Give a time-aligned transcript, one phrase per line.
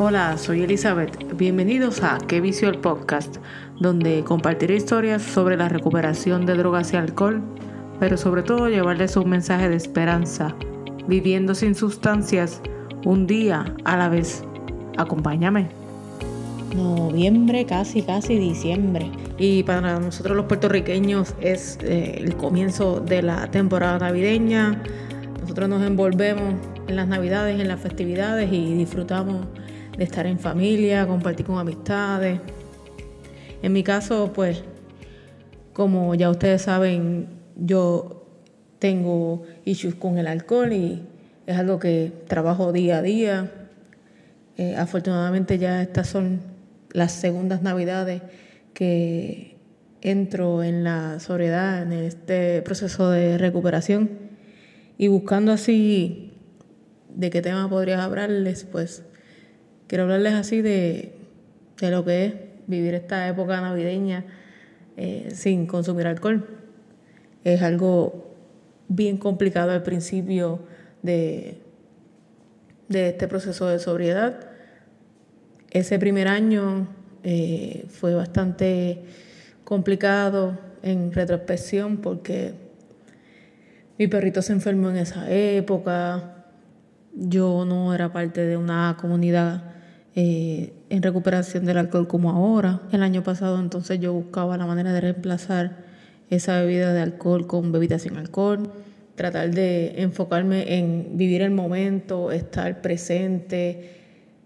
[0.00, 1.36] Hola, soy Elizabeth.
[1.36, 3.38] Bienvenidos a Qué Vicio el Podcast,
[3.80, 7.42] donde compartiré historias sobre la recuperación de drogas y alcohol,
[7.98, 10.54] pero sobre todo llevarles un mensaje de esperanza,
[11.08, 12.62] viviendo sin sustancias,
[13.04, 14.44] un día a la vez.
[14.98, 15.66] Acompáñame.
[16.76, 19.10] Noviembre, casi, casi diciembre.
[19.36, 24.80] Y para nosotros los puertorriqueños es eh, el comienzo de la temporada navideña.
[25.40, 26.54] Nosotros nos envolvemos
[26.86, 29.44] en las navidades, en las festividades y disfrutamos
[29.98, 32.40] de estar en familia, compartir con amistades.
[33.62, 34.62] En mi caso, pues,
[35.72, 38.24] como ya ustedes saben, yo
[38.78, 41.02] tengo issues con el alcohol y
[41.46, 43.50] es algo que trabajo día a día.
[44.56, 46.40] Eh, afortunadamente ya estas son
[46.92, 48.22] las segundas navidades
[48.74, 49.56] que
[50.00, 54.10] entro en la soledad, en este proceso de recuperación
[54.96, 56.34] y buscando así
[57.12, 59.02] de qué tema podría hablarles, pues
[59.88, 61.14] quiero hablarles así de,
[61.80, 62.34] lo que es
[62.68, 64.24] vivir esta época navideña
[64.96, 66.46] eh, sin consumir alcohol.
[67.42, 68.36] Es algo
[68.88, 70.60] bien complicado al principio
[71.02, 71.60] de,
[72.88, 74.50] de este proceso de sobriedad.
[75.70, 76.88] Ese primer año
[77.22, 79.02] eh, fue bastante
[79.64, 82.54] complicado en retrospección porque
[83.98, 86.44] mi perrito se enfermó en esa época,
[87.14, 89.77] yo no era parte de una comunidad
[90.14, 92.82] eh, en recuperación del alcohol como ahora.
[92.92, 95.84] El año pasado entonces yo buscaba la manera de reemplazar
[96.30, 98.70] esa bebida de alcohol con bebida sin alcohol,
[99.14, 103.90] tratar de enfocarme en vivir el momento, estar presente,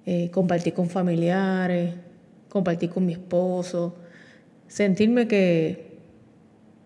[0.06, 1.94] eh, compartir con familiares,
[2.48, 3.96] compartir con mi esposo,
[4.68, 5.98] sentirme que,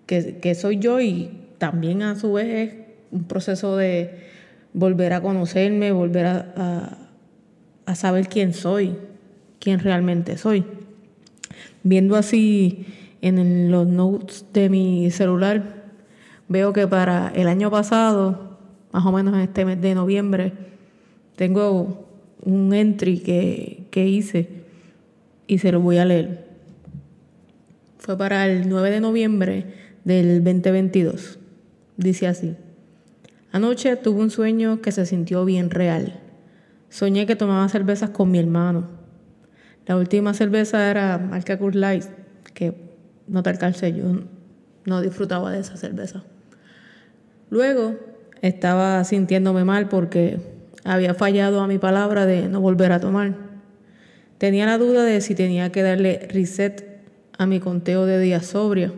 [0.06, 2.74] que, soy yo y también a su vez es
[3.10, 4.10] un proceso de
[4.72, 7.05] volver a conocerme, volver a,
[7.94, 8.96] saber quién soy,
[9.60, 10.64] quién realmente soy.
[11.82, 12.86] Viendo así
[13.22, 15.84] en los notes de mi celular,
[16.48, 18.58] veo que para el año pasado,
[18.92, 20.52] más o menos en este mes de noviembre,
[21.36, 22.06] tengo
[22.42, 24.48] un entry que, que hice
[25.46, 26.46] y se lo voy a leer.
[27.98, 29.64] Fue para el 9 de noviembre
[30.04, 31.38] del 2022.
[31.96, 32.54] Dice así.
[33.52, 36.20] Anoche tuve un sueño que se sintió bien real.
[36.96, 38.86] Soñé que tomaba cervezas con mi hermano.
[39.84, 42.04] La última cerveza era marca Light,
[42.54, 42.72] que
[43.28, 44.04] no te alcancé, yo
[44.86, 46.24] no disfrutaba de esa cerveza.
[47.50, 47.96] Luego
[48.40, 50.38] estaba sintiéndome mal porque
[50.84, 53.34] había fallado a mi palabra de no volver a tomar.
[54.38, 57.02] Tenía la duda de si tenía que darle reset
[57.36, 58.94] a mi conteo de días sobrio.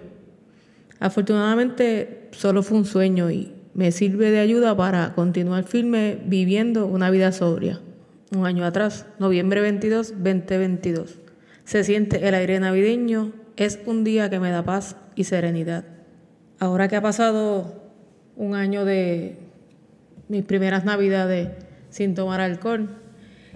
[1.00, 7.10] Afortunadamente solo fue un sueño y me sirve de ayuda para continuar firme viviendo una
[7.10, 7.80] vida sobria.
[8.30, 11.18] Un año atrás, noviembre 22, 2022.
[11.64, 15.84] Se siente el aire navideño, es un día que me da paz y serenidad.
[16.58, 17.90] Ahora que ha pasado
[18.36, 19.38] un año de
[20.28, 21.48] mis primeras navidades
[21.88, 23.00] sin tomar alcohol,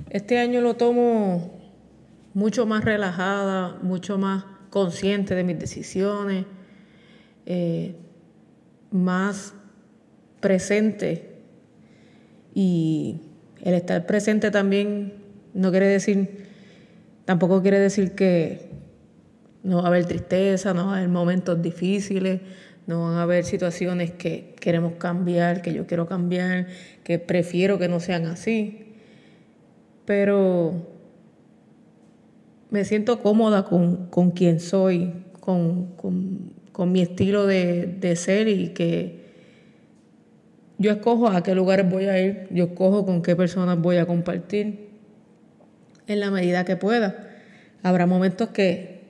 [0.09, 1.61] este año lo tomo
[2.33, 6.47] mucho más relajada, mucho más consciente de mis decisiones,
[7.45, 7.95] eh,
[8.91, 9.53] más
[10.41, 11.29] presente.
[12.55, 13.21] Y
[13.63, 15.15] el estar presente también
[15.55, 16.47] no quiere decir,
[17.25, 18.71] tampoco quiere decir que
[19.63, 22.41] no va a haber tristeza, no va a haber momentos difíciles,
[22.87, 26.67] no van a haber situaciones que queremos cambiar, que yo quiero cambiar,
[27.05, 28.97] que prefiero que no sean así.
[30.05, 30.89] Pero
[32.71, 36.53] me siento cómoda con, con quien soy, con,
[36.91, 39.22] mi estilo de, ser y que
[40.83, 44.07] yo escojo a qué lugares voy a ir, yo escojo con qué personas voy a
[44.07, 44.91] compartir
[46.07, 47.31] en la medida que pueda.
[47.83, 49.03] Habrá momentos que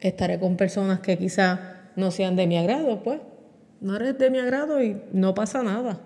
[0.00, 1.60] estaré con personas que quizás
[1.96, 3.20] no sean de mi agrado, pues
[3.80, 6.00] no eres de mi agrado y no pasa nada.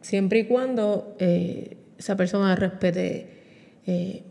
[0.00, 4.22] Siempre y cuando eh, esa persona respete eh,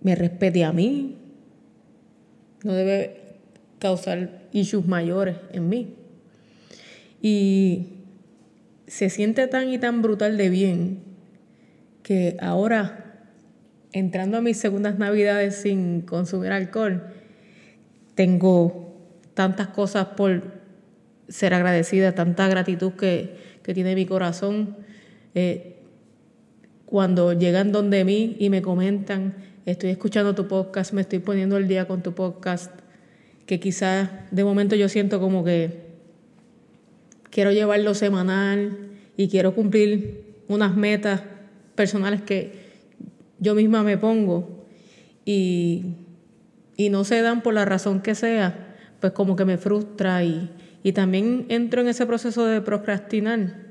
[0.00, 1.16] me respete a mí,
[2.62, 3.20] no debe
[3.78, 5.94] causar issues mayores en mí.
[7.20, 7.95] Y
[8.86, 11.02] se siente tan y tan brutal de bien
[12.02, 13.24] que ahora,
[13.92, 17.02] entrando a mis segundas navidades sin consumir alcohol,
[18.14, 18.94] tengo
[19.34, 20.42] tantas cosas por
[21.28, 24.76] ser agradecida, tanta gratitud que, tiene mi corazón.
[25.34, 25.76] Eh,
[26.84, 29.34] cuando llegan donde mí y me comentan,
[29.64, 32.72] estoy escuchando tu podcast, me estoy poniendo el día con tu podcast,
[33.46, 35.85] que quizás de momento yo siento como que
[37.36, 38.78] quiero llevarlo semanal
[39.14, 41.20] y quiero cumplir unas metas
[41.74, 42.50] personales que
[43.38, 44.64] yo misma me pongo
[45.26, 45.96] y,
[46.78, 50.50] y no se dan por la razón que sea, pues como que me frustra y,
[50.82, 53.66] y también entro en ese proceso de procrastinar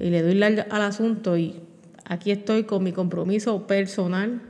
[0.00, 1.60] y le doy larga al asunto y
[2.06, 4.40] aquí estoy con mi compromiso personal,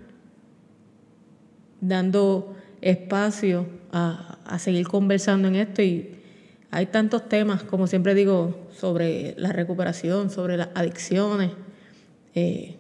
[1.81, 6.21] dando espacio a, a seguir conversando en esto y
[6.75, 11.53] hay tantos temas, como siempre digo, sobre la recuperación, sobre las adicciones.
[12.35, 12.79] Eh,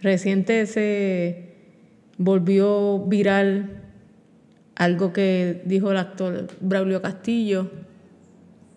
[0.00, 1.48] reciente se
[2.16, 3.82] volvió viral
[4.76, 7.68] algo que dijo el actor Braulio Castillo.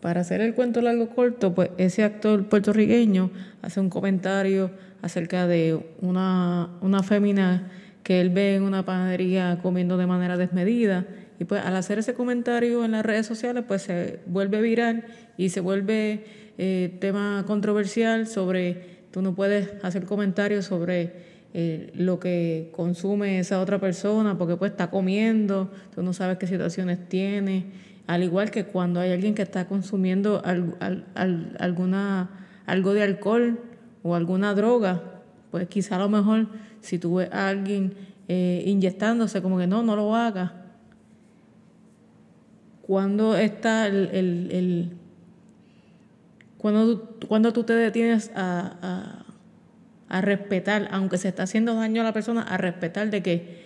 [0.01, 3.29] Para hacer el cuento largo corto, pues ese actor puertorriqueño
[3.61, 4.71] hace un comentario
[5.03, 7.69] acerca de una, una fémina
[8.01, 11.05] que él ve en una panadería comiendo de manera desmedida
[11.43, 15.03] y pues al hacer ese comentario en las redes sociales, pues se vuelve viral
[15.35, 16.23] y se vuelve
[16.57, 21.11] eh, tema controversial sobre, tú no puedes hacer comentarios sobre
[21.53, 26.47] eh, lo que consume esa otra persona porque pues está comiendo, tú no sabes qué
[26.47, 27.65] situaciones tiene,
[28.07, 32.29] al igual que cuando hay alguien que está consumiendo alguna,
[32.65, 33.59] algo de alcohol
[34.01, 35.03] o alguna droga,
[35.51, 36.47] pues quizá a lo mejor
[36.79, 37.95] si tú ves a alguien
[38.29, 40.62] eh, inyectándose, como que no, no lo hagas
[42.93, 44.91] cuando está el,
[46.59, 49.25] cuando, cuando tú te detienes a,
[50.07, 53.63] a, respetar, aunque se está haciendo daño a la persona, a respetar de que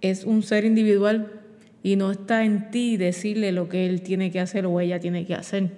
[0.00, 1.42] es un ser individual
[1.82, 5.26] y no está en ti decirle lo que él tiene que hacer o ella tiene
[5.26, 5.68] que hacer.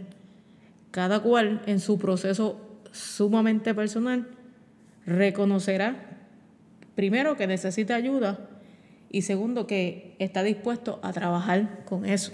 [0.92, 2.60] Cada cual en su proceso
[2.92, 4.28] sumamente personal
[5.04, 6.16] reconocerá,
[6.94, 8.38] primero, que necesita ayuda
[9.10, 12.30] y segundo, que está dispuesto a trabajar con eso.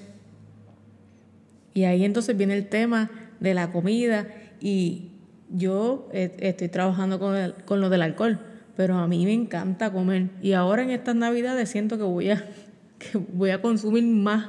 [1.74, 3.10] Y ahí entonces viene el tema
[3.40, 4.28] de la comida
[4.60, 5.10] y
[5.50, 8.40] yo eh, estoy trabajando con, con lo del alcohol,
[8.76, 10.30] pero a mí me encanta comer.
[10.40, 12.44] Y ahora en estas navidades siento que voy a,
[12.98, 14.48] que voy a consumir más,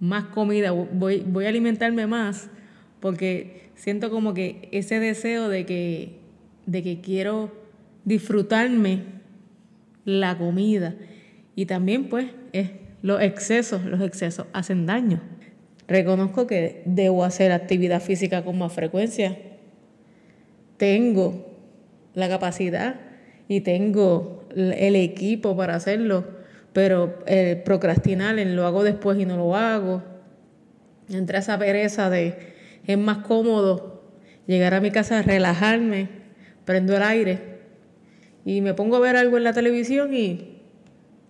[0.00, 2.48] más comida, voy, voy a alimentarme más,
[3.00, 6.20] porque siento como que ese deseo de que,
[6.66, 7.52] de que quiero
[8.04, 9.02] disfrutarme
[10.04, 10.94] la comida.
[11.56, 12.70] Y también pues es
[13.02, 15.20] los excesos, los excesos hacen daño.
[15.86, 19.36] Reconozco que debo hacer actividad física con más frecuencia.
[20.76, 21.46] Tengo
[22.14, 22.96] la capacidad
[23.48, 26.24] y tengo el equipo para hacerlo,
[26.72, 30.02] pero el procrastinar, en lo hago después y no lo hago.
[31.08, 32.54] Entra esa pereza de
[32.86, 34.02] es más cómodo
[34.46, 36.08] llegar a mi casa, relajarme,
[36.64, 37.54] prendo el aire
[38.44, 40.53] y me pongo a ver algo en la televisión y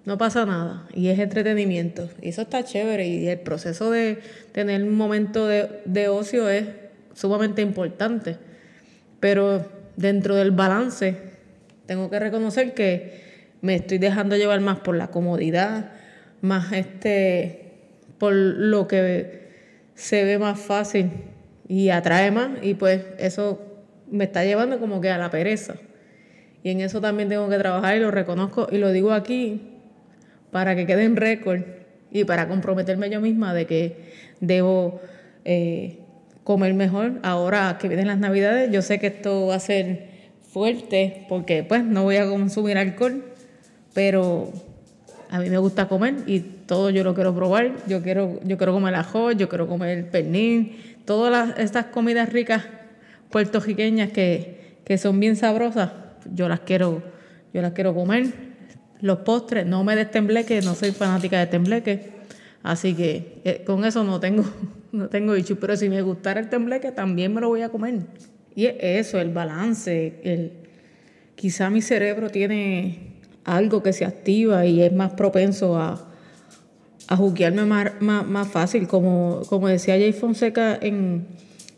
[0.04, 2.08] no pasa nada y es entretenimiento.
[2.20, 4.18] Y eso está chévere y el proceso de
[4.52, 6.66] tener un momento de, ocio es
[7.14, 8.36] sumamente importante.
[9.20, 9.66] Pero
[9.96, 11.16] dentro del balance
[11.86, 13.24] tengo que reconocer que
[13.62, 15.92] me estoy dejando llevar más por la comodidad,
[16.42, 17.60] más este
[18.18, 19.48] por lo que
[19.94, 21.10] se ve más fácil
[21.66, 23.60] y atrae más y pues eso
[24.10, 25.76] me está llevando como que a la pereza.
[26.62, 29.73] Y en eso también tengo que trabajar y lo reconozco y lo digo aquí
[30.54, 31.62] para que quede en récord
[32.12, 35.00] y para comprometerme yo misma de que debo
[35.44, 35.98] eh,
[36.44, 37.14] comer mejor.
[37.24, 40.10] Ahora que vienen las navidades, yo sé que esto va a ser
[40.52, 43.24] fuerte porque pues no voy a consumir alcohol,
[43.94, 44.52] pero
[45.28, 47.72] a mí me gusta comer y todo yo lo quiero probar.
[47.88, 52.62] Yo quiero, yo quiero comer ajo, yo quiero comer pernil, todas estas comidas ricas
[53.30, 55.90] puertorriqueñas que, que son bien sabrosas,
[56.32, 57.02] yo las quiero,
[57.52, 58.43] yo las quiero comer
[59.04, 62.10] los postres, no me des tembleque, no soy fanática de tembleque,
[62.62, 64.44] así que eh, con eso no tengo,
[64.92, 67.96] no tengo dicho, pero si me gustara el tembleque también me lo voy a comer.
[68.56, 70.52] Y es eso, el balance, el,
[71.34, 76.08] quizá mi cerebro tiene algo que se activa y es más propenso a,
[77.06, 81.26] a juguearme más, más, fácil, como, como decía Jay Fonseca en,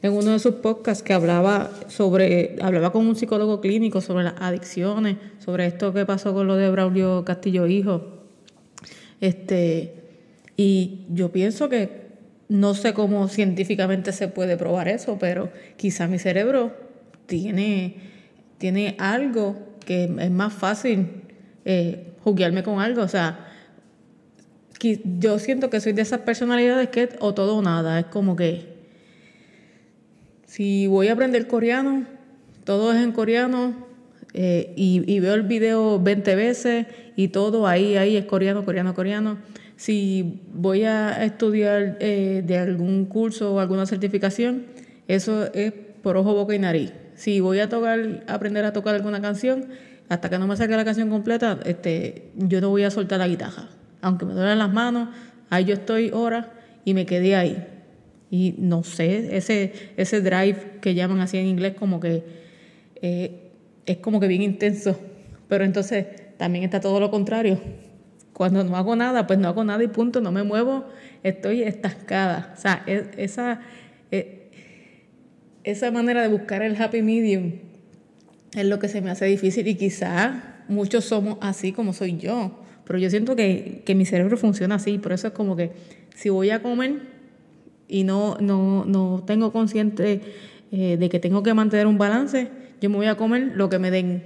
[0.02, 4.34] en uno de sus podcasts que hablaba sobre, hablaba con un psicólogo clínico sobre las
[4.38, 8.16] adicciones, sobre esto que pasó con lo de Braulio Castillo Hijo.
[9.20, 9.94] Este,
[10.56, 12.06] y yo pienso que
[12.48, 16.72] no sé cómo científicamente se puede probar eso, pero quizá mi cerebro
[17.26, 17.96] tiene,
[18.58, 21.08] tiene algo que es más fácil
[21.64, 23.02] eh, juguearme con algo.
[23.02, 23.48] O sea,
[25.18, 27.98] yo siento que soy de esas personalidades que o todo o nada.
[27.98, 28.75] Es como que
[30.56, 32.04] si voy a aprender coreano,
[32.64, 33.74] todo es en coreano
[34.32, 39.36] eh, y, veo el video 20 veces y todo ahí, ahí es coreano, coreano, coreano.
[39.76, 44.64] Si voy a estudiar eh, de algún curso o alguna certificación,
[45.08, 46.94] eso es por ojo, boca y nariz.
[47.16, 49.66] Si voy a tocar, aprender a tocar alguna canción,
[50.08, 53.28] hasta que no me saque la canción completa, este, yo no voy a soltar la
[53.28, 53.68] guitarra.
[54.00, 55.10] Aunque me duelen las manos,
[55.50, 56.46] ahí yo estoy horas
[56.86, 57.75] y me quedé ahí.
[58.30, 62.24] Y no sé, ese, ese drive que llaman así en inglés como que
[63.00, 63.50] eh,
[63.86, 64.98] es como que bien intenso.
[65.48, 66.06] Pero entonces
[66.36, 67.60] también está todo lo contrario.
[68.32, 70.84] Cuando no hago nada, pues no hago nada y punto, no me muevo,
[71.22, 72.52] estoy estancada.
[72.56, 73.60] O sea, esa,
[74.10, 74.50] e,
[75.64, 77.52] esa manera de buscar el happy medium
[78.54, 82.62] es lo que se me hace difícil y quizá muchos somos así como soy yo,
[82.84, 85.72] pero yo siento que, que mi cerebro funciona así, por eso es como que
[86.14, 87.00] si voy a comer
[87.88, 90.20] y no, no, no tengo consciente
[90.72, 92.48] eh, de que tengo que mantener un balance,
[92.80, 94.22] yo me voy a comer lo que me den.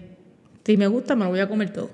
[0.65, 1.91] Si me gusta, me lo voy a comer todo.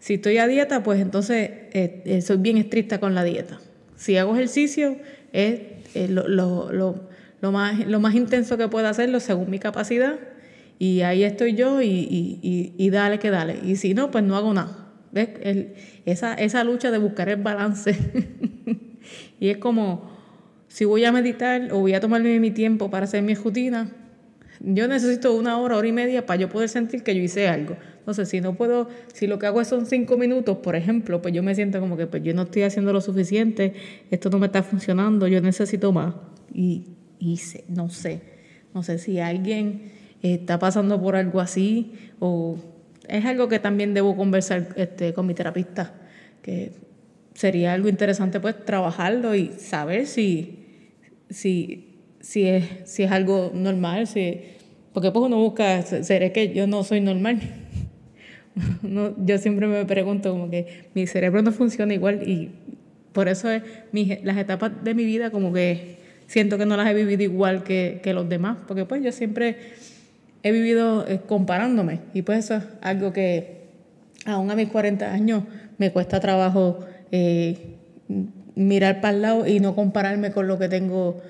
[0.00, 3.60] Si estoy a dieta, pues entonces eh, eh, soy bien estricta con la dieta.
[3.96, 4.96] Si hago ejercicio,
[5.32, 5.60] es
[6.08, 7.08] lo, lo, lo,
[7.40, 10.18] lo, más, lo más intenso que pueda hacerlo según mi capacidad.
[10.78, 13.58] Y ahí estoy yo y, y, y, dale que dale.
[13.62, 14.88] Y si no, pues no hago nada.
[15.12, 15.28] ¿Ves?
[16.06, 17.94] esa, esa lucha de buscar el balance.
[19.40, 20.10] y es como,
[20.70, 23.90] si voy a meditar o voy a tomarme mi tiempo para hacer mi rutina,
[24.60, 27.76] yo necesito una hora, hora y media para yo poder sentir que yo hice algo.
[27.98, 31.42] Entonces, si no puedo, si lo que hago son cinco minutos, por ejemplo, pues yo
[31.42, 33.74] me siento como que pues yo no estoy haciendo lo suficiente,
[34.12, 36.14] esto no me está funcionando, yo necesito más.
[36.54, 36.86] Y,
[37.18, 38.20] y no sé,
[38.72, 39.90] no sé si alguien
[40.22, 42.58] está pasando por algo así o
[43.08, 45.94] es algo que también debo conversar este, con mi terapista,
[46.42, 46.72] que
[47.34, 50.59] sería algo interesante pues trabajarlo y saber si
[51.30, 54.40] si, si, es, si es algo normal, si,
[54.92, 57.40] porque pues uno busca, seré que yo no soy normal.
[58.82, 62.50] no, yo siempre me pregunto como que mi cerebro no funciona igual y
[63.12, 63.62] por eso es
[64.22, 65.96] las etapas de mi vida como que
[66.26, 69.56] siento que no las he vivido igual que, que los demás, porque pues yo siempre
[70.42, 73.60] he vivido eh, comparándome y pues eso es algo que
[74.24, 75.44] aún a mis 40 años
[75.78, 77.56] me cuesta trabajo eh,
[78.60, 81.20] mirar para el lado y no compararme con lo que tengo,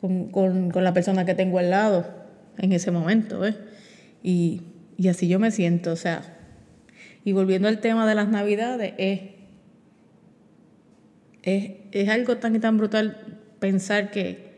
[0.00, 2.06] con, con, la persona que tengo al lado
[2.58, 3.42] en ese momento.
[4.22, 4.62] Y,
[4.96, 6.22] y, así yo me siento, o sea,
[7.24, 9.20] y volviendo al tema de las navidades, es,
[11.42, 14.56] es, es algo tan y tan brutal pensar que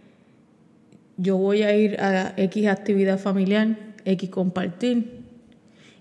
[1.16, 5.22] yo voy a ir a X actividad familiar, X compartir,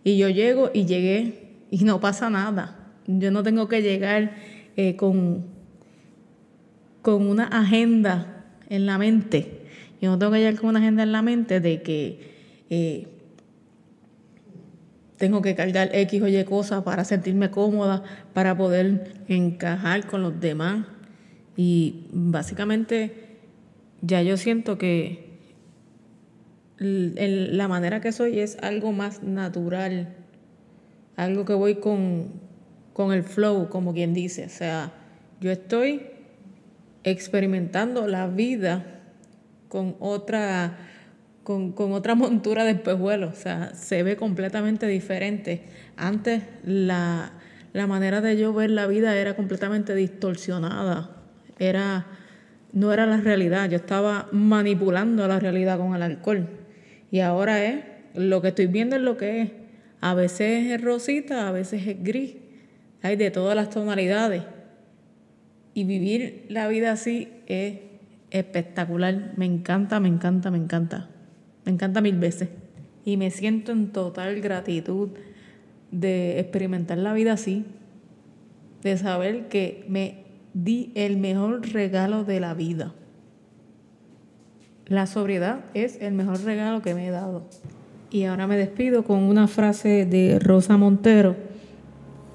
[0.04, 2.94] y yo llego y llegué y no pasa nada.
[3.08, 4.36] Yo no tengo que llegar
[4.76, 5.57] eh, con
[7.08, 9.62] con una agenda en la mente.
[10.02, 12.20] Yo no tengo que llegar con una agenda en la mente de que
[12.70, 13.08] eh,
[15.16, 20.38] tengo que cargar X o Y cosas para sentirme cómoda, para poder encajar con los
[20.42, 20.86] demás.
[21.56, 23.38] Y básicamente
[24.02, 25.30] ya yo siento que
[26.78, 30.14] la manera que soy es algo más natural,
[31.16, 32.34] algo que voy con,
[32.92, 34.44] con el flow, como quien dice.
[34.44, 34.92] O sea,
[35.40, 36.17] yo estoy
[37.12, 38.86] experimentando la vida
[39.70, 40.78] con otra,
[41.44, 43.34] con, otra montura de espejuelos.
[43.34, 45.64] O sea, se ve completamente diferente.
[45.96, 47.32] Antes la,
[47.74, 51.12] la manera de yo ver la vida era completamente distorsionada.
[51.60, 52.08] Era,
[52.74, 53.70] no era la realidad.
[53.70, 56.48] Yo estaba manipulando la realidad con el alcohol.
[57.10, 57.86] Y ahora es,
[58.16, 59.52] lo que estoy viendo es lo que es.
[60.02, 62.36] A veces es rosita, a veces es gris.
[63.02, 64.44] Hay de todas las tonalidades.
[65.78, 67.76] Y vivir la vida así es
[68.32, 69.34] espectacular.
[69.36, 71.08] Me encanta, me encanta, me encanta.
[71.66, 72.50] Me encanta mil veces.
[73.06, 75.10] Y me siento en total gratitud
[75.92, 77.64] de experimentar la vida así.
[78.82, 80.24] De saber que me
[80.56, 82.96] di el mejor regalo de la vida.
[84.88, 87.48] La sobriedad es el mejor regalo que me he dado.
[88.10, 91.36] Y ahora me despido con una frase de Rosa Montero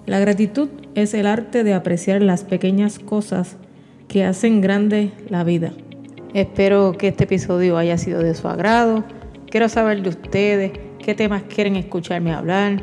[0.07, 3.57] la gratitud es el arte de apreciar las pequeñas cosas
[4.09, 5.73] que hacen grande la vida.
[6.35, 9.05] Espero que este episodio haya sido de su agrado.
[9.49, 12.83] Quiero saber de ustedes qué temas quieren escucharme hablar.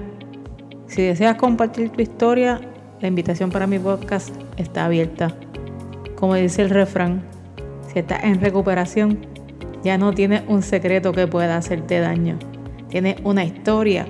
[0.87, 2.61] Si deseas compartir tu historia,
[3.01, 5.35] la invitación para mi podcast está abierta.
[6.15, 7.23] Como dice el refrán,
[7.91, 9.19] si estás en recuperación,
[9.83, 12.39] ya no tienes un secreto que pueda hacerte daño.
[12.89, 14.05] Tienes una historia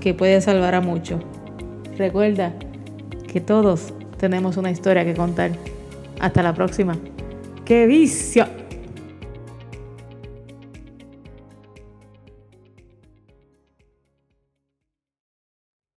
[0.00, 1.20] que puede salvar a muchos.
[1.96, 2.52] Recuerda
[3.32, 5.52] que todos tenemos una historia que contar.
[6.20, 6.96] Hasta la próxima.
[7.64, 8.46] ¡Qué vicio!